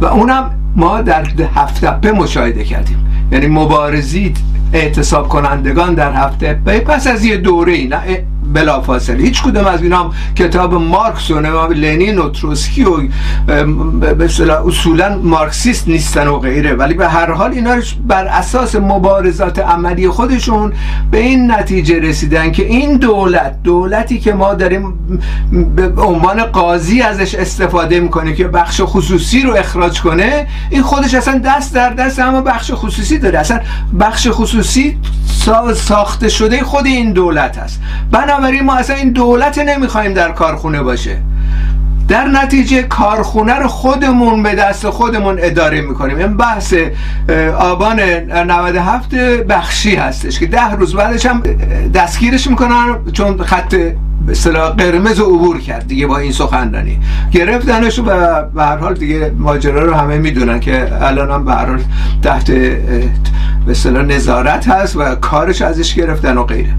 و 0.00 0.06
اونم 0.06 0.50
ما 0.76 1.02
در 1.02 1.26
هفته 1.54 2.12
مشاهده 2.12 2.64
کردیم. 2.64 3.06
یعنی 3.32 3.46
مبارزی 3.46 4.34
اعتصاب 4.72 5.28
کنندگان 5.28 5.94
در 5.94 6.12
هفته. 6.12 6.54
پس 6.54 7.06
از 7.06 7.24
یه 7.24 7.36
دوره 7.36 7.86
نه 7.88 8.24
بلافاصله. 8.54 9.22
هیچ 9.22 9.42
کدوم 9.42 9.66
از 9.66 9.82
اینا 9.82 10.10
کتاب 10.36 10.74
مارکس 10.74 11.30
و 11.30 11.40
لنین 11.72 12.18
و 12.18 12.30
تروسکی 12.30 12.84
و 12.84 13.00
اصولا 14.66 15.18
مارکسیست 15.22 15.88
نیستن 15.88 16.26
و 16.28 16.38
غیره. 16.38 16.74
ولی 16.74 16.94
به 16.94 17.08
هر 17.08 17.30
حال 17.30 17.50
اینا 17.52 17.76
بر 18.06 18.24
اساس 18.24 18.76
مبارزات 18.76 19.58
عملی 19.58 20.08
خودشون 20.08 20.72
به 21.10 21.18
این 21.18 21.50
نتیجه 21.50 21.98
رسیدن 21.98 22.52
که 22.52 22.66
این 22.66 22.96
دولت 22.96 23.62
دولتی 23.64 24.20
که 24.20 24.32
ما 24.32 24.54
داریم 24.54 24.94
به 25.76 26.02
عنوان 26.02 26.44
قاضی 26.44 27.02
ازش 27.02 27.34
استفاده 27.34 28.00
می‌کنه 28.00 28.34
که 28.34 28.48
بخش 28.48 28.80
خصوصی 28.84 29.42
رو 29.42 29.54
اخراج 29.56 30.00
کنه 30.00 30.46
این 30.70 30.82
خودش 30.82 31.14
اصلا 31.14 31.38
دست 31.44 31.74
در 31.74 31.90
دست 31.90 32.18
اما 32.18 32.40
بخش 32.40 32.70
خصوصی 32.74 33.18
داره. 33.18 33.38
اصلا 33.38 33.60
بخش 34.00 34.28
خصوصی 34.30 34.98
ساخته 35.74 36.28
شده 36.28 36.62
خود 36.62 36.86
این 36.86 37.12
دولت 37.12 37.58
هست 37.58 37.80
بنابراین 38.10 38.64
ما 38.64 38.74
اصلا 38.74 38.96
این 38.96 39.10
دولت 39.10 39.58
نمی‌خوایم 39.58 40.14
در 40.14 40.32
کارخونه 40.32 40.82
باشه. 40.82 41.18
در 42.08 42.24
نتیجه 42.28 42.82
کارخونه 42.82 43.54
رو 43.54 43.68
خودمون 43.68 44.42
به 44.42 44.54
دست 44.54 44.90
خودمون 44.90 45.38
اداره 45.40 45.80
می‌کنیم. 45.80 46.18
این 46.18 46.36
بحث 46.36 46.74
آبان 47.58 48.00
97 48.00 49.14
بخشی 49.14 49.96
هستش 49.96 50.38
که 50.38 50.46
ده 50.46 50.70
روز 50.70 50.94
بعدش 50.94 51.26
هم 51.26 51.42
دستگیرش 51.94 52.46
می‌کنن 52.46 52.96
چون 53.12 53.42
خط 53.42 53.76
به 54.26 54.34
قرمز 54.76 55.18
رو 55.18 55.24
عبور 55.24 55.60
کرد 55.60 55.86
دیگه 55.86 56.06
با 56.06 56.18
این 56.18 56.32
سخنرانی. 56.32 56.98
گرفتنش 57.32 57.98
و 57.98 58.02
به 58.54 58.62
هر 58.62 58.76
حال 58.76 58.94
دیگه 58.94 59.32
ماجرا 59.38 59.84
رو 59.84 59.94
همه 59.94 60.18
می‌دونن 60.18 60.60
که 60.60 60.88
الان 61.00 61.30
هم 61.30 61.44
به 61.44 61.52
هر 61.52 61.66
حال 61.66 61.80
تحت 62.22 62.50
به 62.50 63.70
اصطلاح 63.70 64.02
نظارت 64.02 64.68
هست 64.68 64.96
و 64.96 65.14
کارش 65.14 65.62
ازش 65.62 65.94
گرفتن 65.94 66.36
و 66.36 66.44
غیره. 66.44 66.74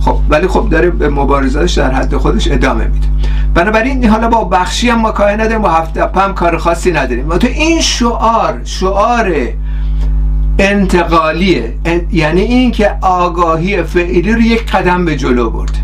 خب 0.00 0.18
ولی 0.28 0.46
خب 0.46 0.68
داره 0.70 0.90
به 0.90 1.08
مبارزاتش 1.08 1.72
در 1.72 1.90
حد 1.90 2.16
خودش 2.16 2.50
ادامه 2.50 2.84
میده. 2.84 3.06
بنابراین 3.54 4.04
حالا 4.04 4.28
با 4.28 4.44
بخشی 4.44 4.90
هم 4.90 5.00
ما 5.00 5.12
کاری 5.12 5.34
نداریم 5.34 5.62
با 5.62 5.70
هفته 5.70 6.06
هم 6.16 6.34
کار 6.34 6.58
خاصی 6.58 6.92
نداریم. 6.92 7.38
تو 7.38 7.46
این 7.46 7.80
شعار 7.80 8.60
شعار 8.64 9.34
انتقالیه 10.58 11.74
یعنی 12.12 12.40
این 12.40 12.70
که 12.70 12.96
آگاهی 13.02 13.82
فعلی 13.82 14.32
رو 14.32 14.40
یک 14.40 14.70
قدم 14.72 15.04
به 15.04 15.16
جلو 15.16 15.50
برده 15.50 15.78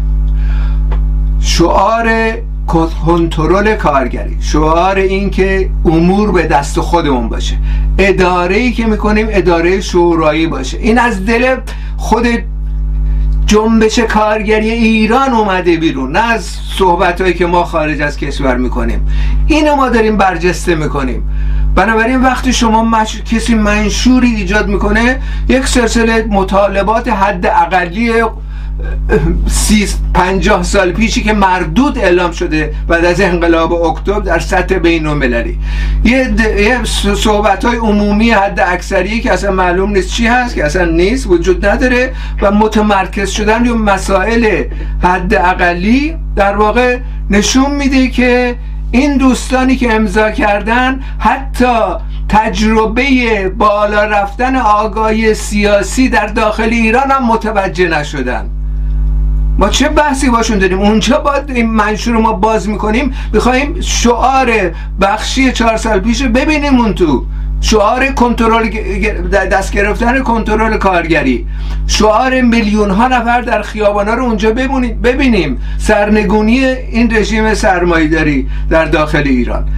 شعار 1.50 2.10
کنترل 3.06 3.74
کارگری 3.74 4.36
شعار 4.40 4.96
این 4.96 5.30
که 5.30 5.70
امور 5.84 6.32
به 6.32 6.42
دست 6.42 6.80
خودمون 6.80 7.28
باشه. 7.28 7.56
اداره 7.98 8.56
ای 8.56 8.72
که 8.72 8.86
می‌کنیم 8.86 9.26
اداره 9.30 9.80
شورایی 9.80 10.46
باشه. 10.46 10.78
این 10.78 10.98
از 10.98 11.26
دل 11.26 11.56
خود 11.96 12.26
جنبش 13.46 13.98
کارگری 13.98 14.70
ایران 14.70 15.30
اومده 15.30 15.76
بیرون 15.76 16.12
نه 16.12 16.32
از 16.32 16.44
صحبت 16.78 17.20
هایی 17.20 17.34
که 17.34 17.46
ما 17.46 17.64
خارج 17.64 18.00
از 18.02 18.16
کشور 18.16 18.56
می‌کنیم. 18.56 19.06
اینو 19.46 19.76
ما 19.76 19.88
داریم 19.88 20.16
برجسته 20.16 20.74
می‌کنیم. 20.74 21.22
بنابراین 21.74 22.22
وقتی 22.22 22.52
شما 22.52 22.84
مش... 22.84 23.22
کسی 23.22 23.54
منشوری 23.54 24.34
ایجاد 24.34 24.68
می‌کنه 24.68 25.20
یک 25.48 25.66
سلسله 25.66 26.26
مطالبات 26.30 27.08
حد 27.08 27.46
اقلی 27.46 28.12
سی 29.46 29.88
پنجاه 30.14 30.62
سال 30.62 30.92
پیشی 30.92 31.22
که 31.22 31.32
مردود 31.32 31.98
اعلام 31.98 32.32
شده 32.32 32.72
بعد 32.88 33.04
از 33.04 33.20
انقلاب 33.20 33.72
اکتبر 33.72 34.20
در 34.20 34.38
سطح 34.38 34.78
بین 34.78 35.06
المللی 35.06 35.58
یه, 36.04 36.34
یه 36.58 36.84
صحبت 37.14 37.64
های 37.64 37.76
عمومی 37.76 38.30
حد 38.30 38.60
اکثری 38.60 39.20
که 39.20 39.32
اصلا 39.32 39.50
معلوم 39.50 39.90
نیست 39.90 40.08
چی 40.08 40.26
هست 40.26 40.54
که 40.54 40.64
اصلا 40.64 40.84
نیست 40.84 41.26
وجود 41.26 41.66
نداره 41.66 42.12
و 42.42 42.50
متمرکز 42.50 43.30
شدن 43.30 43.64
یا 43.64 43.74
مسائل 43.74 44.64
حد 45.02 45.34
اقلی 45.34 46.16
در 46.36 46.56
واقع 46.56 46.98
نشون 47.30 47.74
میده 47.74 48.08
که 48.08 48.56
این 48.90 49.16
دوستانی 49.16 49.76
که 49.76 49.94
امضا 49.94 50.30
کردن 50.30 51.00
حتی 51.18 51.76
تجربه 52.28 53.48
بالا 53.48 54.04
رفتن 54.04 54.56
آگاهی 54.56 55.34
سیاسی 55.34 56.08
در 56.08 56.26
داخل 56.26 56.68
ایران 56.68 57.10
هم 57.10 57.26
متوجه 57.26 57.88
نشدن. 57.88 58.50
ما 59.60 59.68
چه 59.68 59.88
بحثی 59.88 60.30
باشون 60.30 60.58
داریم؟ 60.58 60.78
اونجا 60.78 61.18
باید 61.18 61.50
این 61.50 61.70
منشور 61.70 62.16
ما 62.16 62.32
باز 62.32 62.68
می‌کنیم. 62.68 63.14
می‌خوایم 63.32 63.80
شعار 63.80 64.52
بخشی 65.00 65.52
چهار 65.52 65.76
سال 65.76 66.00
پیش 66.00 66.22
ببینیم 66.22 66.80
اون 66.80 66.94
تو. 66.94 67.26
شعار 67.60 68.06
کنترل 68.06 68.68
دست 69.30 69.72
گرفتن 69.72 70.22
کنترل 70.22 70.76
کارگری. 70.76 71.46
شعار 71.86 72.40
میلیون 72.40 72.90
ها 72.90 73.08
نفر 73.08 73.40
در 73.40 73.62
خیابان 73.62 74.08
ها 74.08 74.14
رو 74.14 74.24
اونجا 74.24 74.50
ببینیم. 75.02 75.62
سرنگونی 75.78 76.64
این 76.64 77.16
رژیم 77.16 77.54
سرمایه‌داری 77.54 78.48
در 78.70 78.84
داخل 78.84 79.22
ایران. 79.26 79.68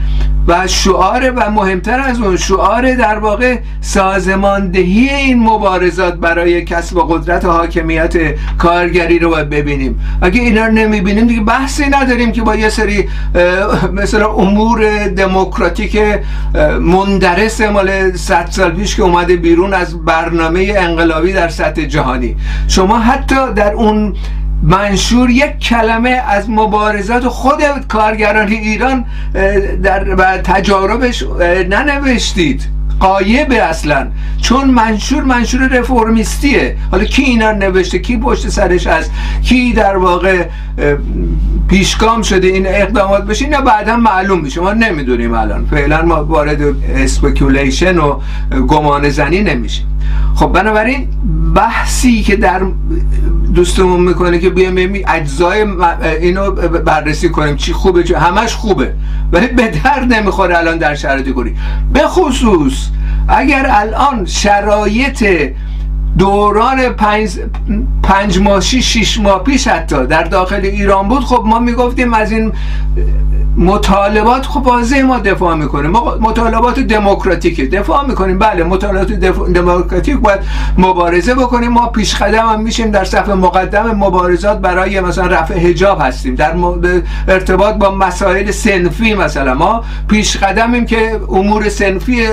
و 0.47 0.67
شعار 0.67 1.31
و 1.37 1.51
مهمتر 1.51 2.01
از 2.01 2.21
اون 2.21 2.37
شعار 2.37 2.95
در 2.95 3.19
واقع 3.19 3.59
سازماندهی 3.81 5.09
این 5.09 5.43
مبارزات 5.43 6.15
برای 6.15 6.65
کسب 6.65 6.97
قدرت 7.09 7.45
و 7.45 7.51
حاکمیت 7.51 8.15
کارگری 8.59 9.19
رو 9.19 9.31
باید 9.31 9.51
ببینیم. 9.51 10.01
اگه 10.23 10.41
اینا 10.41 10.67
رو 10.67 10.73
نمی‌بینیم 10.73 11.27
دیگه 11.27 11.41
بحثی 11.41 11.87
نداریم 11.87 12.33
که 12.33 12.43
با 12.43 12.57
یه 12.57 12.69
سری 12.69 13.09
مثلا 13.93 14.33
امور 14.33 15.09
دموکراتیک 15.09 15.99
مندرس 16.81 17.61
مال 17.73 18.17
100 18.17 18.49
سال 18.51 18.71
پیش 18.73 18.97
که 18.97 19.03
اومده 19.03 19.37
بیرون 19.37 19.75
از 19.75 20.05
برنامه 20.05 20.75
انقلابی 20.77 21.33
در 21.33 21.49
سطح 21.49 21.85
جهانی. 21.85 22.37
شما 22.69 22.99
حتی 22.99 23.53
در 23.57 23.73
اون 23.73 24.17
منشور 24.63 25.31
یک 25.31 25.59
کلمه 25.59 26.11
از 26.11 26.51
مبارزات 26.51 27.29
خود 27.29 27.63
کارگران 27.89 28.49
ایران 28.49 29.05
در 29.83 30.39
تجاربش 30.39 31.25
ننوشتید. 31.69 32.69
غایبه 33.03 33.63
اصلا. 33.63 34.07
چون 34.43 34.71
منشور 34.71 35.23
منشور 35.23 35.69
رفرمیستیه 35.69 36.77
حالا 36.91 37.05
کی 37.05 37.23
اینا 37.23 37.53
نوشته 37.53 37.99
کی 37.99 38.17
پشت 38.17 38.49
سرش 38.49 38.87
هست 38.87 39.11
کی 39.43 39.73
در 39.73 39.97
واقع 39.97 40.45
پیشگام 41.69 42.23
شده 42.23 42.47
این 42.47 42.67
اقدامات 42.67 43.27
بشه 43.27 43.45
اینا 43.45 43.61
بعدا 43.61 43.97
معلوم 43.97 44.41
میشه. 44.41 44.61
ما 44.61 44.73
نمی‌دونیم 44.73 45.35
الان. 45.35 45.67
فعلا 45.67 46.03
ما 46.03 46.25
وارد 46.25 46.59
speculation 46.95 47.99
و 47.99 48.21
گمان 48.69 49.09
زنی 49.11 49.41
نمیشیم. 49.43 49.92
خب 50.35 50.53
بنابراین 50.53 51.09
بحثی 51.55 52.23
که 52.23 52.37
در 52.37 52.61
دوستمون 53.55 54.01
می‌کنه 54.01 54.39
که 54.39 54.51
بیایم 54.51 55.03
اجزای 55.09 55.67
اینو 56.21 56.51
بررسی 56.85 57.29
کنیم. 57.29 57.57
چی 57.57 57.73
خوبه 57.73 58.05
چی 58.05 58.15
همش 58.15 58.55
خوبه 58.55 58.95
ولی 59.33 59.47
به 59.47 59.69
درد 59.69 60.13
نمی‌خوره 60.13 60.59
الان 60.59 60.79
در 60.79 60.95
شرایط 60.95 61.33
کنی 61.33 61.55
به 61.93 62.01
خصوص 62.01 62.89
اگر 63.29 63.67
الان 63.71 64.25
شرایط 64.25 65.25
دوران 66.19 66.89
پنج, 66.89 67.39
پنج 68.03 68.39
ماه 68.39 68.61
شیش 68.61 69.21
ماه 69.21 69.43
پیش 69.45 69.69
حتی 69.69 70.07
در 70.07 70.23
داخل 70.23 70.61
ایران 70.63 71.09
بود 71.09 71.25
خب 71.25 71.43
ما 71.47 71.59
می‌گفتیم 71.59 72.15
از 72.15 72.33
این 72.33 72.53
مطالبات 73.57 74.47
خب 74.47 74.67
واضح 74.67 75.03
ما 75.03 75.19
دفاع 75.19 75.55
می‌کنیم. 75.55 75.91
ما 75.91 76.17
مطالبات 76.21 76.81
دموکراتیک 76.81 77.71
دفاع 77.71 78.07
می‌کنیم. 78.07 78.39
بله 78.39 78.65
مطالبات 78.65 79.13
دموکراتیک 79.55 80.17
باید 80.17 80.41
مبارزه 80.79 81.35
بکنیم. 81.35 81.73
ما 81.73 81.87
پیش 81.87 82.15
قدم 82.15 82.47
هم 82.47 82.61
میشیم 82.63 82.91
در 82.91 83.05
صف 83.05 83.29
مقدم 83.29 83.91
مبارزات 83.91 84.59
برای 84.59 85.01
مثلا 85.01 85.27
رفع 85.27 85.59
حجاب 85.59 85.99
هستیم. 86.01 86.35
در 86.35 86.55
ارتباط 87.29 87.75
با 87.75 87.91
مسائل 87.91 88.51
سنفی 88.51 89.15
مثلا. 89.15 89.55
ما 89.55 89.85
پیش 90.09 90.37
قدمیم 90.37 90.87
که 90.87 91.21
امور 91.29 91.69
سنفی 91.69 92.27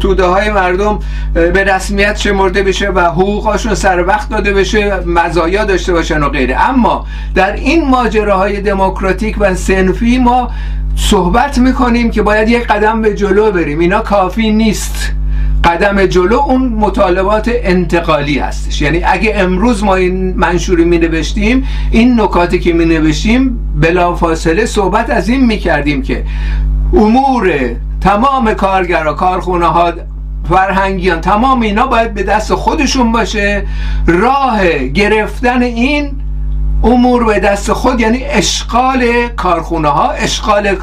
توده 0.00 0.24
های 0.24 0.50
مردم 0.50 0.98
به 1.34 1.64
رسمیت 1.64 2.16
شمرده 2.16 2.62
بشه 2.62 2.90
و 2.90 3.00
حقوقاشون 3.00 3.74
سر 3.74 4.04
وقت 4.06 4.28
داده 4.28 4.52
بشه 4.52 5.00
مزایا 5.06 5.64
داشته 5.64 5.92
باشن 5.92 6.22
و 6.22 6.28
غیره. 6.28 6.68
اما 6.70 7.06
در 7.34 7.52
این 7.52 7.88
ماجراهای 7.88 8.60
دموکراتیک 8.60 9.36
و 9.38 9.54
سنفی 9.54 10.18
ما 10.18 10.50
صحبت 10.96 11.58
می‌کنیم 11.58 12.10
که 12.10 12.22
باید 12.22 12.48
یک 12.48 12.66
قدم 12.66 13.02
به 13.02 13.14
جلو 13.14 13.52
بریم. 13.52 13.78
اینا 13.78 14.00
کافی 14.00 14.50
نیست. 14.50 15.12
قدم 15.64 16.06
جلو 16.06 16.36
اون 16.36 16.68
مطالبات 16.68 17.50
انتقالی 17.52 18.38
هستش. 18.38 18.82
یعنی 18.82 19.04
اگه 19.04 19.32
امروز 19.36 19.84
ما 19.84 19.94
این 19.94 20.34
منشوری 20.36 20.84
می 20.84 20.98
نوشتیم 20.98 21.64
این 21.90 22.20
نکاتی 22.20 22.60
که 22.60 22.72
می 22.72 22.84
نوشتیم 22.84 23.58
بلا 23.80 24.14
فاصله 24.14 24.66
صحبت 24.66 25.10
از 25.10 25.28
این 25.28 25.46
می 25.46 25.58
کردیم 25.58 26.02
که 26.02 26.24
امور 26.92 27.52
تمام 28.00 28.54
کارگرا 28.54 29.14
کارخونه 29.14 29.66
ها 29.66 29.92
فرهنگیان 30.48 31.20
تمام 31.20 31.60
اینا 31.60 31.86
باید 31.86 32.14
به 32.14 32.22
دست 32.22 32.54
خودشون 32.54 33.12
باشه. 33.12 33.66
راه 34.06 34.78
گرفتن 34.78 35.62
این 35.62 36.10
امور 36.84 37.24
به 37.24 37.40
دست 37.40 37.72
خود 37.72 38.00
یعنی 38.00 38.24
اشغال 38.24 39.28
کارخونه 39.36 39.88
ها 39.88 40.10
اشغال 40.10 40.76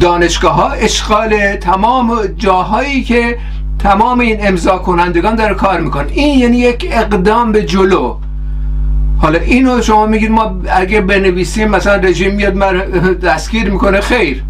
دانشگاه 0.00 0.54
ها 0.54 0.70
اشغال 0.70 1.56
تمام 1.56 2.26
جاهایی 2.36 3.04
که 3.04 3.38
تمام 3.78 4.20
این 4.20 4.46
امضا 4.48 4.78
کنندگان 4.78 5.34
داره 5.34 5.54
کار 5.54 5.80
می‌کنن 5.80 6.06
این 6.08 6.38
یعنی 6.38 6.56
یک 6.56 6.88
اقدام 6.90 7.52
به 7.52 7.62
جلو. 7.62 8.16
حالا 9.18 9.38
اینو 9.38 9.82
شما 9.82 10.06
میگید 10.06 10.30
ما 10.30 10.56
اگه 10.68 11.00
بنویسیم 11.00 11.68
مثلا 11.68 11.94
رژیم 11.94 12.34
میاد 12.34 12.54
دستگیر 13.20 13.70
می‌کنه 13.70 14.00
خیر. 14.00 14.42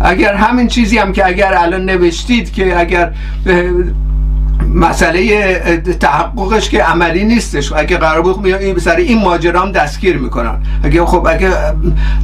اگر 0.00 0.34
همین 0.34 0.68
چیزی 0.68 0.98
هم 0.98 1.12
که 1.12 1.26
اگر 1.26 1.54
الان 1.58 1.84
نوشتید 1.84 2.52
که 2.52 2.80
اگر 2.80 3.12
مسئله 4.74 5.82
تحققش 6.00 6.68
که 6.68 6.82
عملی 6.82 7.24
نیستش. 7.24 7.72
اگه 7.72 7.96
قرار 7.96 8.22
بود 8.22 8.46
این 8.46 8.78
سر 8.78 8.96
این 8.96 9.22
ماجرا 9.22 9.60
هم 9.60 9.72
دستگیر 9.72 10.18
می‌کنن. 10.18 10.58
اگه 10.84 11.04
خب 11.04 11.26
اگه 11.30 11.50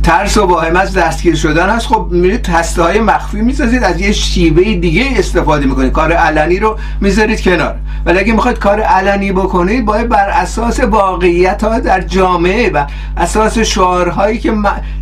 ترس 0.02 0.36
و 0.36 0.46
واهم 0.46 0.76
از 0.76 0.92
دستگیر 0.92 1.34
شدن 1.34 1.68
هست 1.68 1.86
خب 1.86 2.08
میرید 2.10 2.42
تسته 2.42 2.82
های 2.82 3.00
مخفی 3.00 3.40
می‌سازید 3.40 3.84
از 3.84 4.00
یه 4.00 4.12
شیوه 4.12 4.74
دیگه 4.74 5.04
استفاده 5.16 5.66
می‌کنید. 5.66 5.92
کار 5.92 6.12
علنی 6.12 6.58
رو 6.58 6.78
می‌ذارید 7.00 7.40
کنار. 7.40 7.74
ولی 8.06 8.18
اگه 8.18 8.32
می‌خواید 8.32 8.58
کار 8.58 8.80
علنی 8.80 9.32
بکنید 9.32 9.84
باید 9.84 10.08
بر 10.08 10.28
اساس 10.28 10.80
واقعیت 10.80 11.64
ها 11.64 11.80
در 11.80 12.00
جامعه 12.00 12.70
و 12.70 12.86
اساس 13.16 13.58
شعارهایی 13.58 14.38
که 14.38 14.52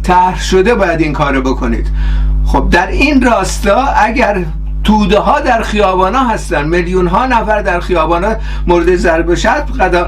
طرح 0.02 0.42
شده 0.42 0.74
باید 0.74 1.00
این 1.00 1.12
کارو 1.12 1.42
بکنید. 1.42 1.86
خب 2.46 2.68
در 2.70 2.86
این 2.86 3.22
راستا 3.22 3.84
اگر 3.84 4.44
توده 4.86 5.18
ها 5.18 5.40
در 5.40 5.62
خیابان 5.62 6.14
ها 6.14 6.28
هستن. 6.28 6.68
میلیون 6.68 7.06
ها 7.06 7.26
نفر 7.26 7.62
در 7.62 7.80
خیابان 7.80 8.24
ها 8.24 8.36
مورد 8.66 8.96
ضرب 8.96 9.34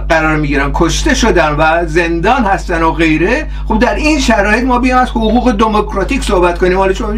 قرار 0.08 0.36
می‌گیرن. 0.36 0.70
کشته 0.74 1.14
شدن 1.14 1.54
و 1.58 1.86
زندان 1.86 2.44
هستن 2.44 2.82
و 2.82 2.92
غیره. 2.92 3.46
خب 3.68 3.78
در 3.78 3.94
این 3.94 4.20
شرایط 4.20 4.64
ما 4.64 4.78
بیایم 4.78 4.98
از 4.98 5.10
حقوق 5.10 5.52
دموکراتیک 5.52 6.22
صحبت 6.22 6.58
کنیم. 6.58 6.78
حالا 6.78 6.94
شما 6.94 7.12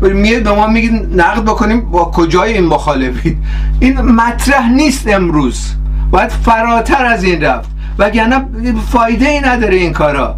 میاد 0.00 0.42
به 0.42 0.52
ما 0.52 0.66
میگید 0.66 1.20
نقد 1.20 1.44
بکنیم. 1.44 1.90
با 1.90 2.04
کجای 2.04 2.52
این 2.52 2.64
مخالفید 2.64 3.38
این 3.80 4.00
مطرح 4.00 4.70
نیست 4.70 5.08
امروز. 5.08 5.72
باید 6.10 6.30
فراتر 6.30 7.04
از 7.04 7.24
این 7.24 7.42
رفت. 7.42 7.70
وگرنه 7.98 8.44
فایده 8.90 9.28
ای 9.28 9.40
نداره 9.40 9.76
این 9.76 9.92
کارا. 9.92 10.36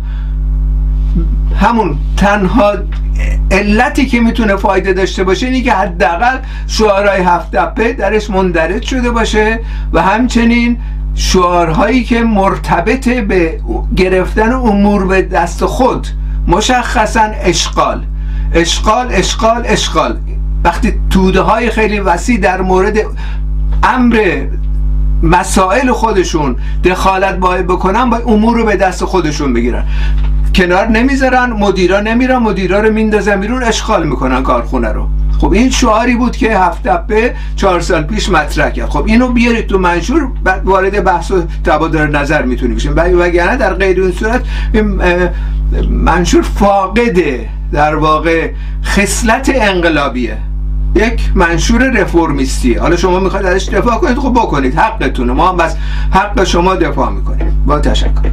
همون 1.61 1.97
تنها 2.17 2.73
علتی 3.51 4.07
که 4.07 4.21
می‌تونه 4.21 4.57
فایده 4.57 4.93
داشته 4.93 5.25
باشه 5.25 5.47
اینه 5.47 5.61
که 5.61 5.73
حداقل 5.73 6.39
شعارهای 6.67 7.21
هفت 7.21 7.51
دپه 7.51 7.93
درش 7.93 8.31
مندرج 8.31 8.83
شده 8.83 9.11
باشه 9.11 9.61
و 9.93 10.03
همچنین 10.03 10.79
شعارهایی 11.15 12.05
که 12.05 12.23
مرتبط 12.23 13.09
به 13.09 13.61
گرفتن 13.97 14.53
امور 14.53 15.07
به 15.07 15.23
دست 15.23 15.65
خود 15.65 16.07
مشخصا 16.49 17.21
اشغال. 17.21 18.05
اشغال 18.55 19.09
اشغال 19.11 19.63
اشغال. 19.67 20.19
وقتی 20.65 20.95
توده 21.11 21.41
های 21.41 21.71
خیلی 21.71 22.01
وسیع 22.01 22.39
در 22.39 22.61
مورد 22.61 22.97
امر 23.83 24.47
مسائل 25.23 25.93
خودشون 25.93 26.57
دخالت 26.85 27.37
باید 27.37 27.67
بکنن 27.67 28.11
با 28.11 28.17
امور 28.17 28.57
رو 28.57 28.65
به 28.65 28.77
دست 28.77 29.05
خودشون 29.05 29.53
بگیرن. 29.53 29.85
کنار 30.55 30.89
نمی‌ذارن 30.89 31.51
مدیرا 31.51 32.01
نمیرن 32.01 32.37
مدیرا 32.37 32.81
رو 32.81 32.93
میندازن 32.93 33.41
بیرون 33.41 33.63
اشغال 33.63 34.07
می‌کنن 34.07 34.43
کارخونه 34.43 34.89
رو. 34.89 35.07
خب 35.41 35.53
این 35.53 35.71
شعاری 35.71 36.17
بود 36.17 36.37
که 36.37 36.59
هفت 36.59 36.83
به 36.83 37.35
چهار 37.57 37.81
سال 37.81 38.03
پیش 38.03 38.29
مطرح 38.29 38.71
کرد. 38.71 38.89
خب 38.89 39.05
اینو 39.07 39.29
بیارید 39.29 39.67
تو 39.67 39.79
منشور 39.79 40.29
وارد 40.65 41.05
بحث 41.05 41.31
و 41.31 41.43
تبادل 41.65 42.17
نظر 42.17 42.43
می‌تونی 42.43 42.75
بشیم. 42.75 42.93
وگرنه 42.97 43.57
در 43.57 43.75
غیر 43.75 44.01
این 44.01 44.13
صورت 44.13 44.41
منشور 45.91 46.43
فاقده 46.43 47.49
در 47.73 47.95
واقع 47.95 48.51
خصلت 48.85 49.53
انقلابیه. 49.55 50.37
یک 50.95 51.21
منشور 51.35 51.91
رفرمیستیه 51.91 52.81
حالا 52.81 52.97
شما 52.97 53.21
می‌خواید 53.21 53.47
ازش 53.47 53.69
دفاع 53.69 53.99
کنید 53.99 54.19
خب 54.19 54.33
بکنید. 54.33 54.75
حقتونه. 54.79 55.33
ما 55.33 55.49
هم 55.49 55.57
بس 55.57 55.75
حق 56.13 56.45
شما 56.45 56.75
دفاع 56.75 57.11
می‌کنیم. 57.11 57.63
با 57.67 57.79
تشکر. 57.79 58.31